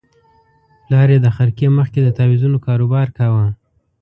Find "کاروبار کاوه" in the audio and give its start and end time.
2.67-3.45